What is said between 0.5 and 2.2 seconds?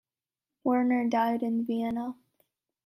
Werner died in Vienna.